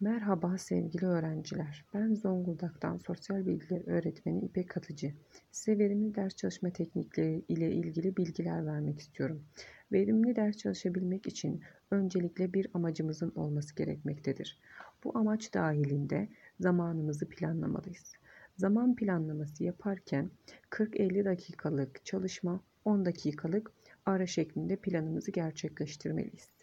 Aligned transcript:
Merhaba 0.00 0.58
sevgili 0.58 1.06
öğrenciler. 1.06 1.84
Ben 1.94 2.14
Zonguldak'tan 2.14 2.96
sosyal 2.96 3.46
bilgiler 3.46 3.82
öğretmeni 3.86 4.44
İpek 4.44 4.68
Katıcı. 4.68 5.12
Size 5.50 5.78
verimli 5.78 6.14
ders 6.14 6.36
çalışma 6.36 6.70
teknikleri 6.70 7.44
ile 7.48 7.72
ilgili 7.72 8.16
bilgiler 8.16 8.66
vermek 8.66 8.98
istiyorum. 8.98 9.44
Verimli 9.92 10.36
ders 10.36 10.56
çalışabilmek 10.56 11.26
için 11.26 11.62
öncelikle 11.90 12.52
bir 12.52 12.66
amacımızın 12.74 13.32
olması 13.34 13.74
gerekmektedir. 13.74 14.60
Bu 15.04 15.18
amaç 15.18 15.54
dahilinde 15.54 16.28
zamanımızı 16.60 17.28
planlamalıyız. 17.28 18.12
Zaman 18.56 18.96
planlaması 18.96 19.64
yaparken 19.64 20.30
40-50 20.70 21.24
dakikalık 21.24 22.04
çalışma, 22.04 22.60
10 22.84 23.04
dakikalık 23.04 23.72
ara 24.06 24.26
şeklinde 24.26 24.76
planımızı 24.76 25.30
gerçekleştirmeliyiz. 25.30 26.57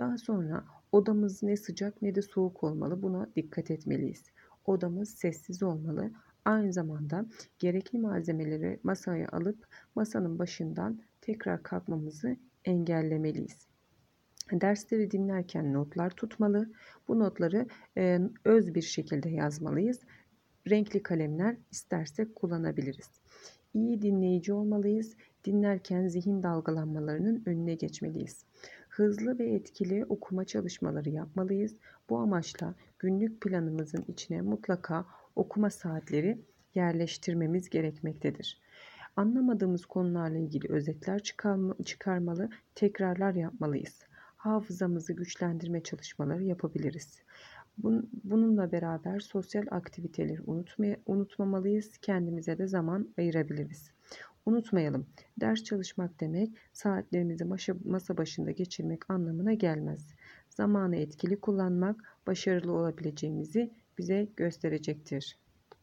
Daha 0.00 0.18
sonra 0.18 0.64
odamız 0.92 1.42
ne 1.42 1.56
sıcak 1.56 2.02
ne 2.02 2.14
de 2.14 2.22
soğuk 2.22 2.64
olmalı. 2.64 3.02
Buna 3.02 3.26
dikkat 3.36 3.70
etmeliyiz. 3.70 4.24
Odamız 4.64 5.10
sessiz 5.10 5.62
olmalı. 5.62 6.10
Aynı 6.44 6.72
zamanda 6.72 7.26
gerekli 7.58 7.98
malzemeleri 7.98 8.80
masaya 8.82 9.28
alıp 9.32 9.66
masanın 9.94 10.38
başından 10.38 11.00
tekrar 11.20 11.62
kalkmamızı 11.62 12.36
engellemeliyiz. 12.64 13.66
Dersleri 14.52 15.10
dinlerken 15.10 15.72
notlar 15.72 16.10
tutmalı. 16.10 16.70
Bu 17.08 17.18
notları 17.18 17.66
e, 17.96 18.20
öz 18.44 18.74
bir 18.74 18.82
şekilde 18.82 19.28
yazmalıyız. 19.28 20.00
Renkli 20.70 21.02
kalemler 21.02 21.56
istersek 21.70 22.36
kullanabiliriz. 22.36 23.10
İyi 23.74 24.02
dinleyici 24.02 24.52
olmalıyız. 24.52 25.16
Dinlerken 25.44 26.08
zihin 26.08 26.42
dalgalanmalarının 26.42 27.42
önüne 27.46 27.74
geçmeliyiz. 27.74 28.44
Hızlı 29.00 29.38
ve 29.38 29.54
etkili 29.54 30.04
okuma 30.04 30.44
çalışmaları 30.44 31.10
yapmalıyız. 31.10 31.76
Bu 32.10 32.18
amaçla 32.18 32.74
günlük 32.98 33.40
planımızın 33.40 34.04
içine 34.08 34.40
mutlaka 34.40 35.06
okuma 35.36 35.70
saatleri 35.70 36.38
yerleştirmemiz 36.74 37.68
gerekmektedir. 37.70 38.60
Anlamadığımız 39.16 39.86
konularla 39.86 40.38
ilgili 40.38 40.72
özetler 40.72 41.22
çıkarmalı, 41.84 42.50
tekrarlar 42.74 43.34
yapmalıyız. 43.34 44.02
Hafızamızı 44.36 45.12
güçlendirme 45.12 45.82
çalışmaları 45.82 46.44
yapabiliriz. 46.44 47.22
Bununla 48.24 48.72
beraber 48.72 49.20
sosyal 49.20 49.64
aktiviteleri 49.70 50.40
unutmamalıyız, 51.06 51.98
kendimize 51.98 52.58
de 52.58 52.66
zaman 52.66 53.08
ayırabiliriz. 53.18 53.90
Unutmayalım, 54.46 55.06
ders 55.40 55.64
çalışmak 55.64 56.20
demek 56.20 56.50
saatlerimizi 56.72 57.44
masa 57.84 58.16
başında 58.16 58.50
geçirmek 58.50 59.10
anlamına 59.10 59.52
gelmez. 59.52 60.14
Zamanı 60.50 60.96
etkili 60.96 61.40
kullanmak 61.40 62.18
başarılı 62.26 62.72
olabileceğimizi 62.72 63.70
bize 63.98 64.28
gösterecektir. 64.36 65.38